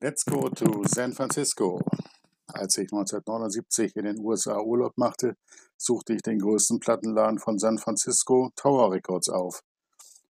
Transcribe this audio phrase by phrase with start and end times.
[0.00, 1.80] Let's go to San Francisco.
[2.46, 5.36] Als ich 1979 in den USA Urlaub machte,
[5.76, 9.64] suchte ich den größten Plattenladen von San Francisco, Tower Records, auf.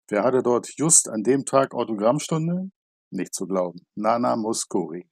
[0.07, 2.71] Wer hatte dort just an dem Tag Autogrammstunde?
[3.11, 3.81] Nicht zu glauben.
[3.97, 5.11] Nana Muscuri.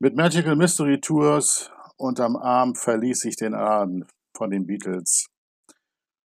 [0.00, 5.28] Mit Magical Mystery Tours unterm Arm verließ ich den Laden von den Beatles.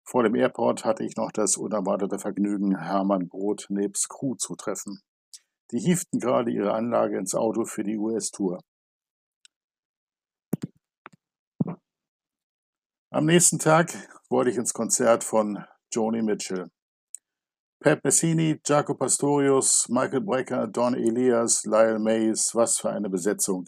[0.04, 5.02] Vor dem Airport hatte ich noch das unerwartete Vergnügen, Hermann Brot nebst Crew zu treffen.
[5.72, 8.60] Die hieften gerade ihre Anlage ins Auto für die US-Tour.
[13.10, 13.92] Am nächsten Tag
[14.28, 16.70] wollte ich ins Konzert von Joni Mitchell.
[17.80, 23.66] Pat Messini, Jaco Pastorius, Michael Brecker, Don Elias, Lyle Mays, was für eine Besetzung.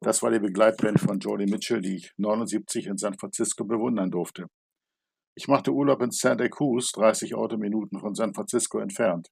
[0.00, 4.46] Das war die Begleitband von Joni Mitchell, die ich 79 in San Francisco bewundern durfte.
[5.36, 9.28] Ich machte Urlaub in Santa Cruz, 30 Autominuten von San Francisco entfernt.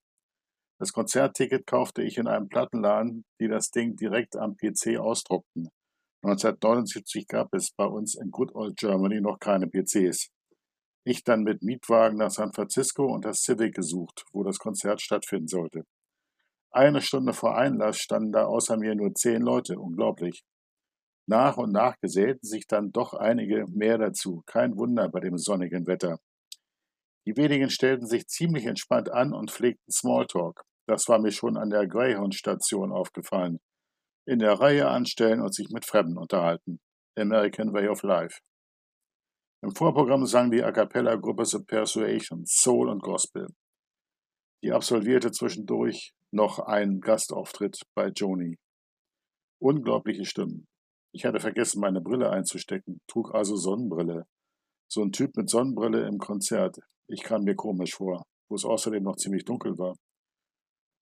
[0.79, 5.71] Das Konzertticket kaufte ich in einem Plattenladen, die das Ding direkt am PC ausdruckten.
[6.23, 10.29] 1979 gab es bei uns in Good Old Germany noch keine PCs.
[11.05, 15.47] Ich dann mit Mietwagen nach San Francisco und das Civic gesucht, wo das Konzert stattfinden
[15.47, 15.85] sollte.
[16.73, 20.43] Eine Stunde vor Einlass standen da außer mir nur zehn Leute, unglaublich.
[21.27, 25.87] Nach und nach gesellten sich dann doch einige mehr dazu, kein Wunder bei dem sonnigen
[25.87, 26.19] Wetter.
[27.27, 30.63] Die wenigen stellten sich ziemlich entspannt an und pflegten Smalltalk.
[30.89, 33.59] Das war mir schon an der Greyhound-Station aufgefallen.
[34.29, 36.79] In der Reihe anstellen und sich mit Fremden unterhalten.
[37.19, 38.41] American Way of Life.
[39.63, 43.49] Im Vorprogramm sang die A Cappella-Gruppe The Persuasion, Soul und Gospel.
[44.63, 48.59] Die absolvierte zwischendurch noch einen Gastauftritt bei Joni.
[49.61, 50.67] Unglaubliche Stimmen.
[51.13, 54.27] Ich hatte vergessen, meine Brille einzustecken, trug also Sonnenbrille.
[54.89, 56.79] So ein Typ mit Sonnenbrille im Konzert.
[57.09, 59.95] Ich kam mir komisch vor, wo es außerdem noch ziemlich dunkel war.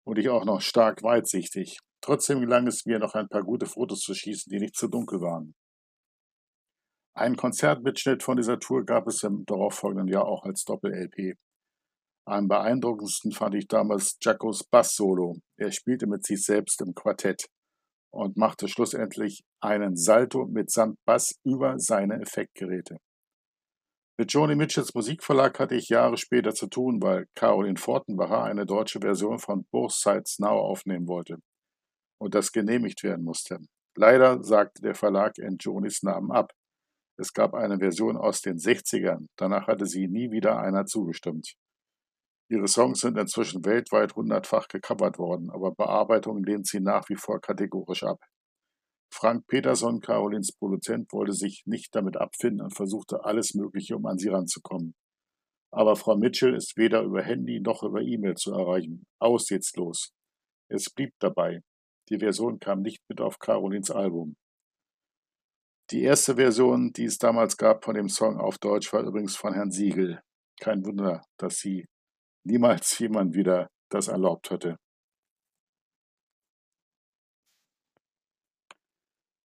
[0.05, 1.79] Und ich auch noch stark weitsichtig.
[2.01, 5.21] Trotzdem gelang es mir, noch ein paar gute Fotos zu schießen, die nicht zu dunkel
[5.21, 5.53] waren.
[7.15, 11.37] Einen Konzertmitschnitt von dieser Tour gab es im darauffolgenden Jahr auch als Doppel-LP.
[12.25, 15.37] Am beeindruckendsten fand ich damals Jacos Bass-Solo.
[15.57, 17.47] Er spielte mit sich selbst im Quartett
[18.13, 22.97] und machte schlussendlich einen Salto mitsamt Bass über seine Effektgeräte.
[24.15, 28.99] Mit Joni Mitchells Musikverlag hatte ich Jahre später zu tun, weil Caroline Fortenbacher eine deutsche
[28.99, 31.39] Version von Both Sides Now aufnehmen wollte
[32.19, 33.57] und das genehmigt werden musste.
[33.95, 36.53] Leider sagte der Verlag in Jonis Namen ab.
[37.17, 41.55] Es gab eine Version aus den 60ern, danach hatte sie nie wieder einer zugestimmt.
[42.49, 47.41] Ihre Songs sind inzwischen weltweit hundertfach gecovert worden, aber Bearbeitung lehnt sie nach wie vor
[47.41, 48.19] kategorisch ab.
[49.13, 54.17] Frank Peterson, Carolins Produzent, wollte sich nicht damit abfinden und versuchte alles Mögliche, um an
[54.17, 54.95] sie ranzukommen.
[55.71, 59.05] Aber Frau Mitchell ist weder über Handy noch über E-Mail zu erreichen.
[59.19, 60.11] Aussichtslos.
[60.67, 61.61] Es blieb dabei.
[62.09, 64.35] Die Version kam nicht mit auf Carolins Album.
[65.91, 69.53] Die erste Version, die es damals gab von dem Song auf Deutsch, war übrigens von
[69.53, 70.21] Herrn Siegel.
[70.59, 71.85] Kein Wunder, dass sie
[72.45, 74.77] niemals jemand wieder das erlaubt hatte.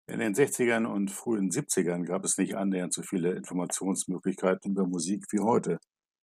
[0.08, 5.24] In den 60ern und frühen 70ern gab es nicht annähernd so viele Informationsmöglichkeiten über Musik
[5.32, 5.80] wie heute.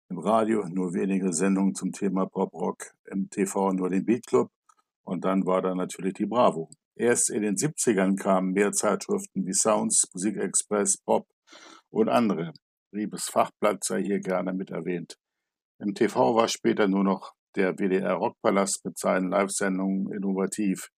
[0.08, 4.52] Im Radio nur wenige Sendungen zum Thema Pop-Rock, im TV nur den Beat Club
[5.02, 6.70] und dann war da natürlich die Bravo.
[6.94, 11.26] Erst in den 70ern kamen mehr Zeitschriften wie Sounds, Musikexpress, Pop
[11.90, 12.52] und andere.
[12.92, 15.16] Riebes Fachblatt sei hier gerne mit erwähnt.
[15.80, 20.90] Im TV war später nur noch der WDR Rockpalast mit seinen Live-Sendungen innovativ.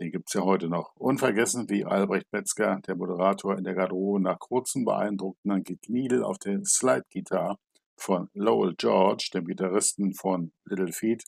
[0.00, 0.96] Den gibt's ja heute noch.
[0.96, 6.64] Unvergessen wie Albrecht Metzger, der Moderator in der Garderobe, nach kurzem beeindruckenden Gekniedel auf der
[6.64, 7.56] Slide-Gitarre
[7.98, 11.24] von Lowell George, dem Gitarristen von Little Feet,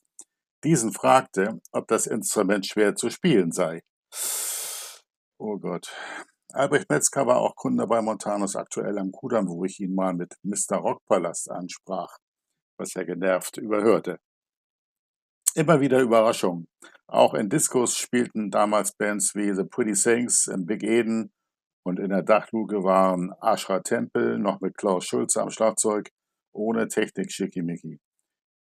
[0.65, 3.83] diesen fragte, ob das Instrument schwer zu spielen sei.
[5.39, 5.95] Oh Gott.
[6.55, 10.35] Albrecht Metzger war auch Kunde bei Montanos aktuell am Kudamm, wo ich ihn mal mit
[10.45, 10.79] Mr.
[10.79, 12.17] Rockpalast ansprach,
[12.79, 14.19] was er genervt überhörte.
[15.55, 16.69] Immer wieder Überraschungen.
[17.13, 21.31] Auch in Discos spielten damals Bands wie The Pretty Things im Big Eden
[21.85, 26.09] und in der Dachluke waren Ashra Temple noch mit Klaus Schulze am Schlagzeug,
[26.55, 28.01] ohne Technik schickimicki.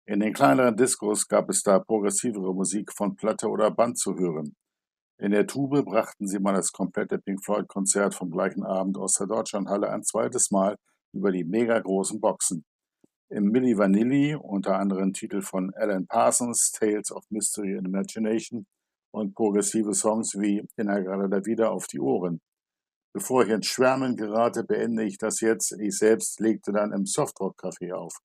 [0.06, 4.54] In den kleineren Discos gab es da progressivere Musik von Platte oder Band zu hören.
[5.18, 9.14] In der Tube brachten sie mal das komplette Pink Floyd Konzert vom gleichen Abend aus
[9.14, 10.76] der Deutschlandhalle ein zweites Mal
[11.14, 12.66] über die mega großen Boxen.
[13.32, 18.66] Im Milli Vanilli unter anderem Titel von Alan Parsons, Tales of Mystery and Imagination
[19.14, 22.42] und progressive Songs wie In der wieder auf die Ohren.
[23.14, 25.72] Bevor ich ins Schwärmen gerate, beende ich das jetzt.
[25.80, 28.18] Ich selbst legte dann im Softrock Café auf.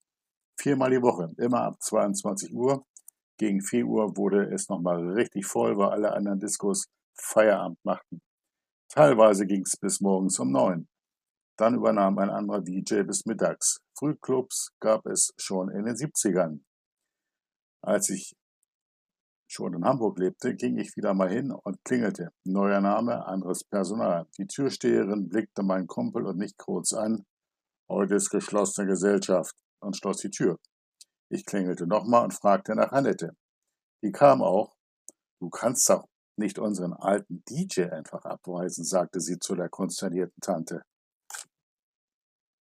[0.59, 2.85] Viermal die Woche, immer ab 22 Uhr.
[3.39, 8.21] Gegen 4 Uhr wurde es nochmal richtig voll, weil alle anderen Diskos Feierabend machten.
[8.89, 10.89] Teilweise ging es bis morgens um neun.
[11.57, 13.81] Dann übernahm ein anderer DJ bis mittags.
[13.99, 16.61] Frühclubs gab es schon in den 70ern.
[17.83, 18.37] Als ich
[19.49, 22.31] schon in Hamburg lebte, ging ich wieder mal hin und klingelte.
[22.45, 24.27] Neuer Name, anderes Personal.
[24.39, 27.25] Die Türsteherin blickte meinen Kumpel und mich kurz an.
[27.89, 30.59] Heute ist geschlossene Gesellschaft und schloss die Tür.
[31.31, 33.37] Ich klingelte nochmal und fragte nach Annette.
[34.03, 34.75] Die kam auch.
[35.41, 36.07] Du kannst doch
[36.37, 40.83] nicht unseren alten DJ einfach abweisen, sagte sie zu der konsternierten Tante.